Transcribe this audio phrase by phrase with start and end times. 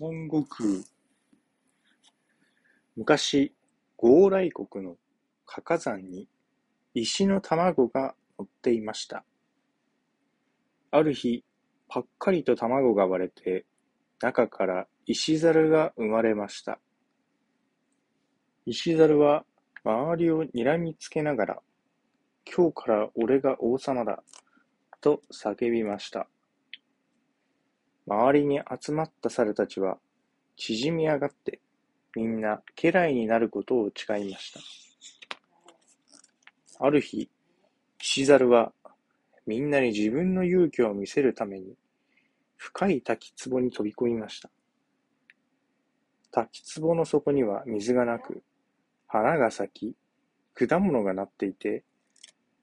[0.00, 0.68] 孫悟空
[2.94, 3.54] 昔、
[3.96, 4.96] 傲来国の
[5.46, 6.28] かか山に
[6.92, 9.24] 石の卵が乗っていました。
[10.90, 11.42] ある日、
[11.88, 13.64] ぱっかりと卵が割れて、
[14.20, 16.78] 中から石猿が生まれました。
[18.66, 19.46] 石猿は
[19.84, 21.62] 周りを睨みつけながら、
[22.44, 24.22] 今日から俺が王様だ、
[25.00, 26.28] と叫びました。
[28.08, 29.98] 周りに集まった猿たちは
[30.56, 31.60] 縮み上がって、
[32.16, 34.60] みんな家来になることを誓いました。
[36.80, 37.28] ある日、
[38.00, 38.72] 石猿は
[39.46, 41.74] みんなに自分の勇気を見せるために
[42.56, 44.48] 深い滝壺に飛び込みました。
[46.30, 48.42] 滝壺の底には水がなく、
[49.06, 49.94] 花が咲
[50.54, 51.84] き、果物がなっていて、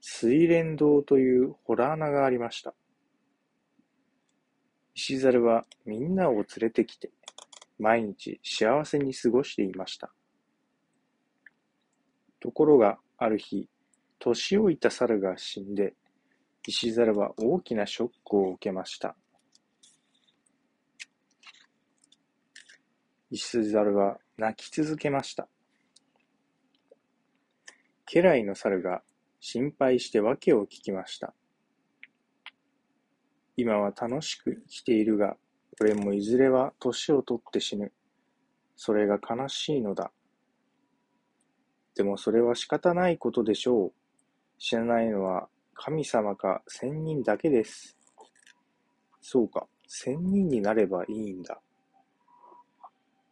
[0.01, 2.73] 水蓮堂という洞穴がありました。
[4.95, 7.11] 石猿はみんなを連れてきて、
[7.77, 10.13] 毎日幸せに過ごしていました。
[12.39, 13.69] ところが、ある日、
[14.19, 15.93] 年老いた猿が死んで、
[16.65, 19.15] 石猿は大きなショックを受けました。
[23.29, 25.49] 石猿は泣き続けました。
[28.05, 29.01] 家来の猿が
[29.41, 31.33] 心配して訳を聞きました。
[33.57, 35.37] 今は楽しく生きているが、
[35.79, 37.91] 俺もいずれは年を取って死ぬ。
[38.75, 40.11] それが悲しいのだ。
[41.95, 43.93] でもそれは仕方ないことでしょう。
[44.59, 47.97] 知らないのは神様か仙人だけです。
[49.21, 51.61] そうか、仙人になればいいんだ。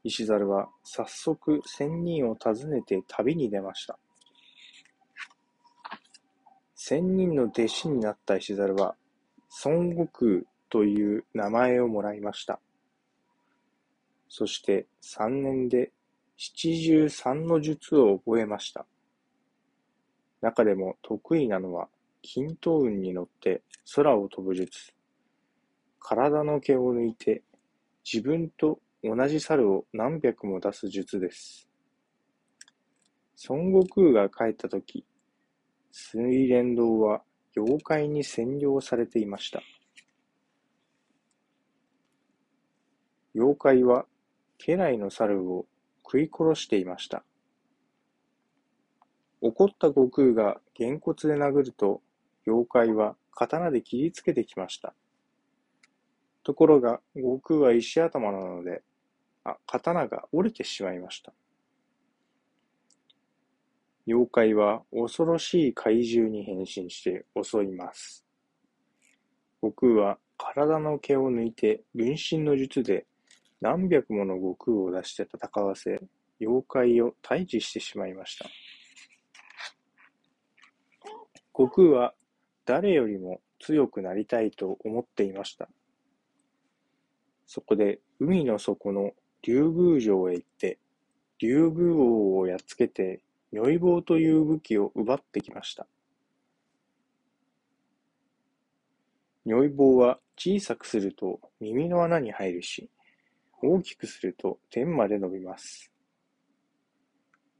[0.05, 3.97] 石猿は早速仙人を訪ねて旅に出ました。
[6.75, 8.95] 仙人の弟子になった石猿は
[9.63, 12.59] 孫悟空という名前をもらいました。
[14.27, 15.91] そして三年で
[16.37, 18.87] 七十三の術を覚えました。
[20.41, 21.87] 中でも得意なのは
[22.23, 23.61] 均等運に乗って
[23.95, 24.93] 空を飛ぶ術。
[25.99, 27.43] 体の毛を抜いて
[28.03, 31.69] 自分と同じ猿を何百も出す術です。
[33.47, 35.05] 孫悟空が帰ったとき、
[35.91, 37.21] 水蓮堂は
[37.55, 39.61] 妖怪に占領されていました。
[43.35, 44.05] 妖怪は
[44.57, 45.65] 家来の猿を
[46.03, 47.23] 食い殺していました。
[49.41, 52.01] 怒った悟空がげんこつで殴ると、
[52.47, 54.93] 妖怪は刀で切りつけてきました。
[56.43, 58.83] ところが、悟空は石頭なので、
[59.43, 61.33] あ、刀が折れてしまいました。
[64.05, 68.25] 妖怪は恐ろしい怪獣に変身して襲います。
[69.61, 73.05] 悟空は体の毛を抜いて分身の術で
[73.61, 76.01] 何百もの悟空を出して戦わせ、
[76.41, 78.45] 妖怪を退治してしまいました。
[81.55, 82.13] 悟空は
[82.65, 85.69] 誰よりも強くなりたいと思っていました。
[87.45, 89.11] そこで海の底の
[89.43, 90.79] 竜宮城へ行って、
[91.39, 93.21] 竜宮王をやっつけて
[93.53, 95.85] 如意棒という武器を奪ってきました。
[99.45, 102.89] 如意棒は小さくすると耳の穴に入るし、
[103.61, 105.91] 大きくすると天まで伸びます。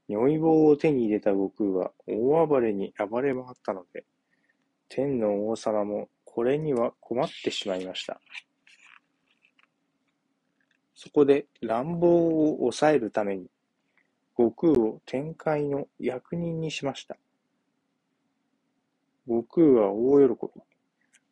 [0.10, 4.04] 如意棒を手に入れた悟空は大暴れに暴れ回ったので、
[4.90, 8.20] 天の王様もこれには困ってしまいました。
[10.96, 13.46] そこで乱暴を抑えるために
[14.38, 17.18] 悟空を天界の役人にしました。
[19.28, 20.62] 悟空は大喜び。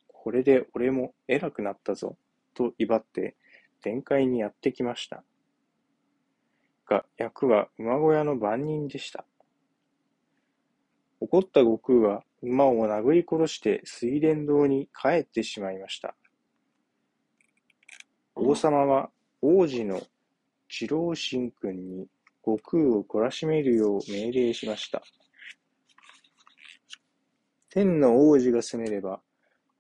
[0.08, 2.18] これで俺も偉くなったぞ、
[2.54, 3.36] と威張って
[3.82, 5.24] 天界にやってきました。
[6.88, 9.26] が、役は馬小屋の番人でした。
[11.20, 16.16] 怒った悟空は馬を殴り殺して水蓮堂に帰ってしまいました。
[18.36, 19.10] 王様は
[19.42, 20.02] 王子の
[20.70, 22.08] 次郎神君に
[22.44, 25.04] 悟空を懲らしめるよう命令しました。
[27.70, 29.22] 天の王子が攻めれば、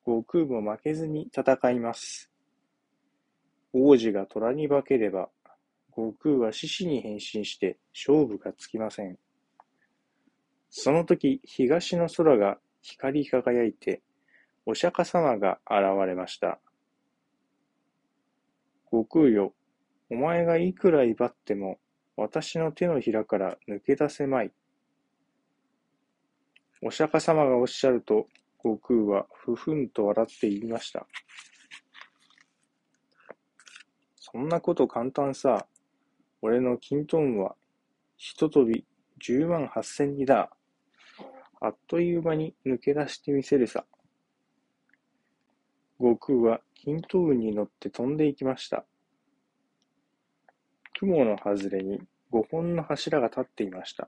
[0.05, 2.31] 悟空も負けずに戦います。
[3.73, 5.29] 王子が虎に化ければ、
[5.89, 9.17] 悟空は獅子に変身して勝負がつきません。
[10.69, 14.01] その時、東の空が光り輝いて、
[14.65, 16.59] お釈迦様が現れました。
[18.85, 19.53] 悟空よ、
[20.09, 21.79] お前がいくら威張っても
[22.17, 24.51] 私の手のひらから抜け出せまい。
[26.83, 28.27] お釈迦様がおっしゃると、
[28.63, 31.07] 悟空はふふんと笑って言いました。
[34.15, 35.67] そんなこと簡単さ。
[36.41, 37.55] 俺の金トンは、
[38.17, 38.85] ひととび
[39.19, 40.49] 十万八千里だ。
[41.59, 43.85] あっという間に抜け出してみせるさ。
[45.99, 48.85] 悟空は金頭雲に乗って飛んでいきました。
[51.01, 51.99] 雲の外れに
[52.29, 54.07] 五本の柱が立っていました。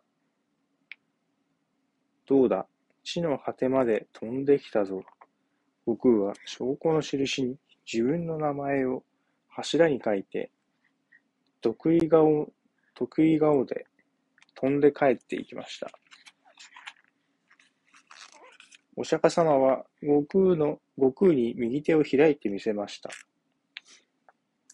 [2.27, 2.67] どうだ、
[3.03, 5.01] 地の果てまで飛んできたぞ。
[5.85, 7.57] 悟空は証拠の印に
[7.91, 9.03] 自分の名前を
[9.49, 10.51] 柱に書いて、
[11.61, 12.53] 得意顔、
[12.93, 13.87] 得意顔で
[14.53, 15.89] 飛んで帰っていきました。
[18.95, 23.09] お釈迦様は悟空の、悟空に右手を開いてみせました。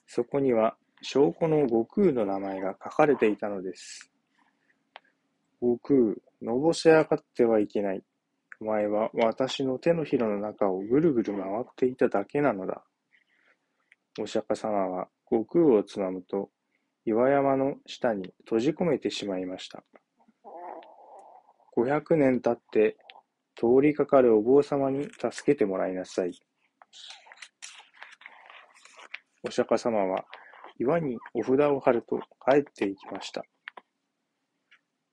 [0.05, 4.11] そこには証拠の悟空の名前が書かれていたのです。
[5.61, 5.99] 悟空、
[6.41, 8.03] のぼせ上がってはいけない。
[8.61, 12.83] お前は私の手のひらの中をぐるぐる回っていただけなのだ。
[14.19, 16.49] お釈迦様は悟空をつまむと、
[17.05, 19.83] 岩山の下に閉じ込めてしまいました。
[21.77, 22.97] 500年経って
[23.55, 26.31] 通りかかるお坊様に助けてもらいなさい。
[29.47, 30.25] お釈迦様は
[30.79, 33.43] 岩にお札を貼ると帰っていきました。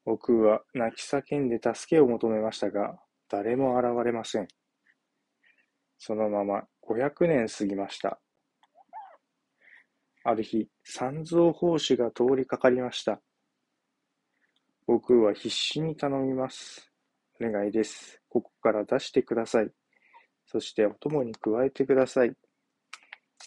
[0.04, 2.96] 僕は泣き叫んで助けを求めましたが、
[3.28, 4.46] 誰も現れません。
[5.98, 8.20] そのまま500年過ぎました。
[10.22, 13.20] ある日、三蔵法師が通りかかりました。
[14.86, 16.92] 僕は必死に頼みます。
[17.40, 18.20] お願いです。
[18.28, 19.70] ここから出してください。
[20.46, 22.28] そしてお供に加えてください。
[22.28, 22.34] よ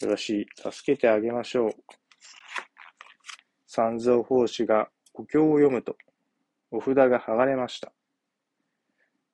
[0.01, 0.45] ろしい。
[0.56, 1.72] 助けてあげましょう。
[3.80, 5.96] 三蔵法師がお経を読むと、
[6.70, 7.94] お札が剥がれました。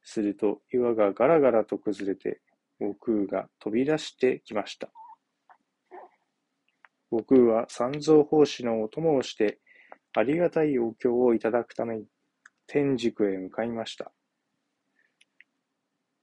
[0.03, 2.41] すると岩がガラガラと崩れて、
[2.79, 4.89] 悟空が飛び出してきました。
[7.09, 9.57] 悟空は三蔵法師のお供をして、
[10.13, 12.05] ありがたいお経をいただくために、
[12.67, 14.11] 天竺へ向かいました。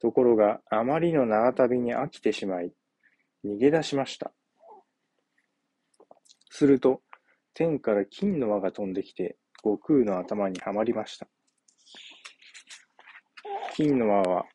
[0.00, 2.72] ところが、あまりの長旅に飽きてしまい、
[3.44, 4.30] 逃げ出しました。
[6.50, 7.01] すると、
[7.54, 11.28] 天から金の輪が飛んできて、悟空の頭にはまりました。
[13.74, 14.46] 金の輪は、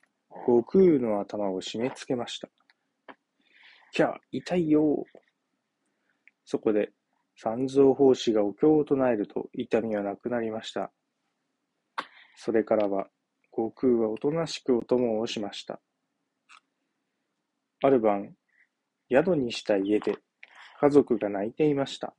[0.45, 2.49] 悟空の頭を締め付けました。
[3.91, 5.05] きゃ、痛いよ
[6.45, 6.91] そこで、
[7.35, 10.91] 三蔵法師がお経を唱えると痛みはなくなりました。
[12.35, 13.09] それからは
[13.51, 15.79] 悟空はおとなしくお供をしました。
[17.83, 18.35] ある晩、
[19.11, 20.15] 宿にした家で
[20.79, 22.15] 家族が泣いていました。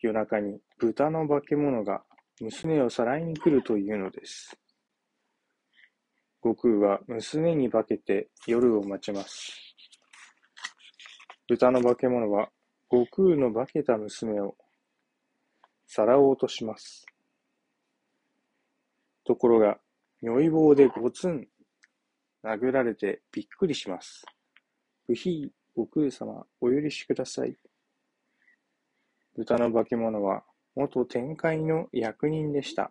[0.00, 2.02] 夜中に豚の化け物が
[2.40, 4.56] 娘をさらいに来るというのです。
[6.42, 9.52] 悟空は娘に化けて夜を待ちます。
[11.48, 12.50] 豚の化け物は
[12.90, 14.54] 悟空の化けた娘を
[15.86, 17.06] さらおうとします。
[19.24, 19.78] ところが、
[20.22, 21.46] 如意棒でごつん
[22.42, 24.24] 殴られてびっくりします。
[25.06, 27.56] 不ひ悟空様、お許しください。
[29.38, 30.42] 豚の化け物は
[30.74, 32.90] 元天界の役人でした。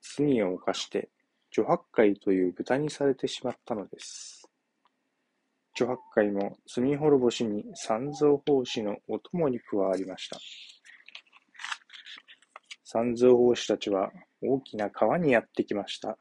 [0.00, 1.08] 罪を犯して、
[1.50, 4.48] 女八海という豚にされてしまったのです。
[5.74, 10.38] 女八海も罪滅ぼしに三蔵法師のお供に加わりました。
[12.84, 16.16] 三蔵法師たちは大きな川にやってきました。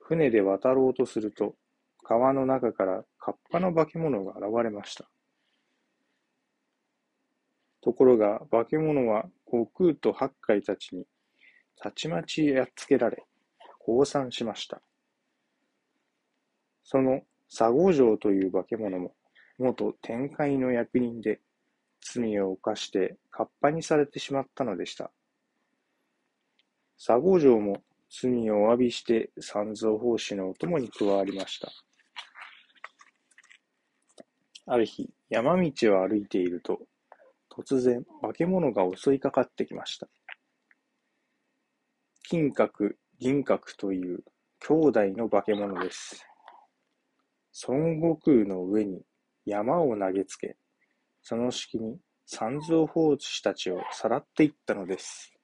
[0.00, 1.56] 船で渡ろうとすると、
[2.02, 5.11] 川の中からカッパの化け物が現れました。
[7.82, 11.04] ところが化け物は悟空と八海たちに
[11.76, 13.24] たちまちやっつけられ、
[13.80, 14.80] 降参しました。
[16.84, 19.14] その佐合城という化け物も
[19.58, 21.40] 元天界の役人で
[22.00, 25.10] 罪を犯してカッパにされてしまったのでした。
[27.04, 31.72] 佐合城も罪をお詫びして三蔵法師のお供に加わりました。
[34.66, 36.78] ある日、山道を歩いていると、
[37.54, 40.08] 突然、化け物が襲いかかってきました。
[42.22, 44.24] 金閣、銀閣という
[44.60, 46.24] 兄弟の化け物です。
[47.68, 49.02] 孫悟空の上に
[49.44, 50.56] 山を投げつけ、
[51.20, 55.34] その隙に三蔵法師たちをさらっていったのです。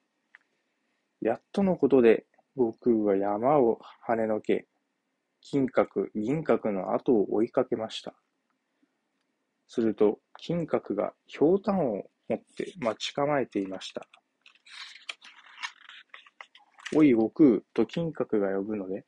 [1.21, 2.25] やっとのことで
[2.57, 4.65] 悟空は山を跳ねのけ、
[5.41, 8.15] 金閣、銀閣の後を追いかけました。
[9.67, 14.07] すると、金閣がひょうたんを持って待ち構えていました。
[16.95, 19.05] おい悟空と金閣が呼ぶので、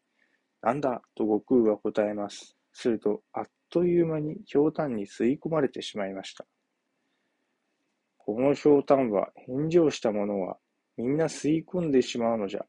[0.62, 2.56] なんだと悟空は答えます。
[2.74, 6.46] すると、あっという間に氷炭に吸い込まれてしまいました。
[8.18, 10.58] この氷炭は返事をした者は
[10.98, 12.66] みんな吸い込んでしまうのじゃ。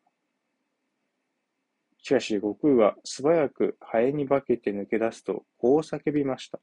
[1.98, 6.58] しかし悟空は素早くハエに化けて抜け出すと、こう叫びました。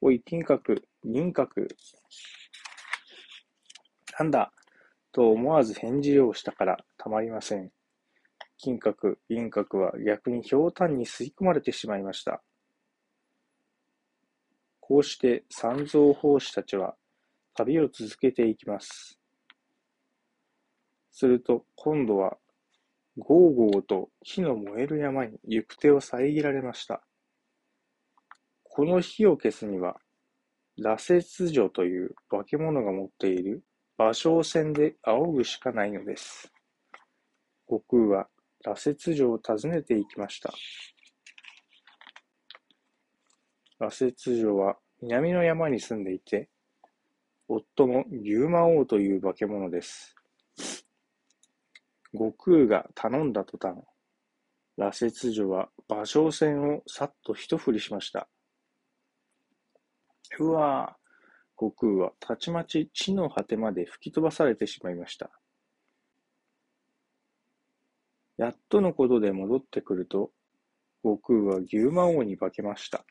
[0.00, 1.68] おい、金閣、銀閣。
[4.18, 4.52] なんだ？
[5.12, 7.70] と思わず返事をしたからたまりません。
[8.58, 12.42] 金閣、銀閣は逆に氷炭に吸い込まれてしまいました。
[14.80, 16.94] こうして三蔵法師たちは
[17.54, 19.18] 旅を続けていきます。
[21.12, 22.38] すると今度は
[23.18, 27.02] ゴーゴーと火の燃える山に行く手を遮られました。
[28.72, 29.96] この火を消すには、
[30.78, 33.64] 羅刹女という化け物が持っている
[33.98, 36.52] 芭蕉線で仰ぐしかないのです。
[37.68, 38.28] 悟空は
[38.64, 40.54] 羅刹女を訪ねていきました。
[43.80, 46.48] 羅刹女は南の山に住んでいて、
[47.48, 50.14] 夫も牛魔王という化け物です。
[52.12, 53.82] 悟空が頼んだ途端、
[54.76, 58.28] 羅刹女は芭蕉線をさっと一振りしました。
[60.38, 61.00] うわぁ、
[61.58, 65.30] 悟空はたちまち地の果てまで吹き飛ばされてしまいました。
[68.36, 70.30] やっとのことで戻ってくると、
[71.02, 73.04] 悟空は牛魔王に化けました。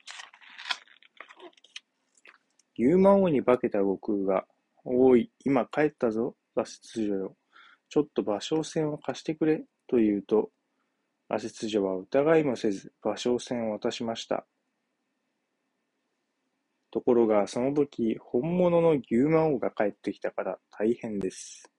[2.77, 4.45] 牛魔王に化けた悟空が、
[4.85, 7.35] おい、今帰ったぞ、羅刹女よ。
[7.89, 10.49] ちょっと芭蕉線を貸してくれ、と言うと、
[11.27, 14.45] 羅刹女は疑いもせず芭蕉線を渡しました。
[16.91, 21.71] ところが、その時、本物の牛魔王が帰ってきたから大変です。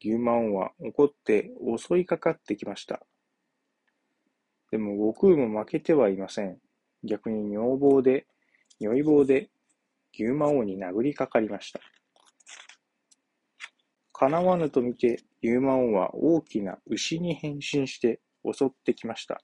[0.00, 3.00] 牛魔王は怒って襲いかかってきました。
[4.70, 6.58] でも悟空も負けてはいません。
[7.04, 8.26] 逆に女房で、
[8.80, 9.50] 如意棒で
[10.12, 11.80] 牛魔王に殴りかかりました。
[14.12, 19.40] 叶わぬと見て、牛魔王は大きな牛に変身して襲ってきました。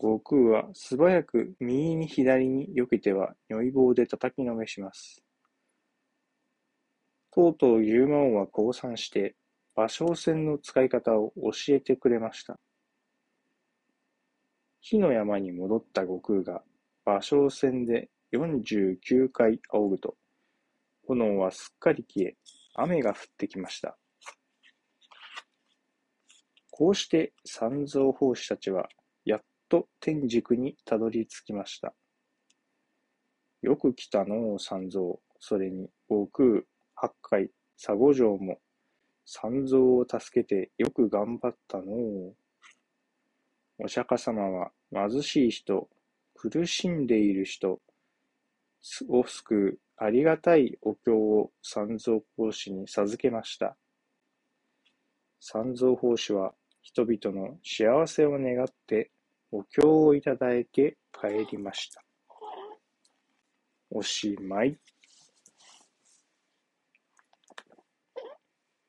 [0.00, 5.24] 悟空は素早く右に左に避けては如意棒で叩きのめします。
[7.32, 9.34] とうとう牛魔王は降参して
[9.76, 12.58] 芭蕉線の使い方を教えてくれました。
[14.80, 16.62] 火の山に戻った悟空が
[17.04, 20.16] 芭蕉線で49回仰ぐと、
[21.06, 22.36] 炎はすっかり消え、
[22.74, 23.96] 雨が降ってきました。
[26.70, 28.88] こうして三蔵法師たちは
[29.68, 31.94] と天竺にたどり着きました。
[33.62, 36.62] よく来たのう三蔵、それに悟空、
[36.94, 38.58] 八海、佐五城も
[39.24, 42.34] 三蔵を助けてよく頑張ったのう。
[43.80, 45.88] お釈迦様は貧しい人、
[46.34, 47.80] 苦しんでいる人
[49.08, 53.76] を救うありがたいお経を三蔵法師に授けました。
[55.40, 59.10] 三蔵法師は人々の幸せを願って
[59.50, 62.02] お経をいただいて帰りました。
[63.90, 64.78] おしまい。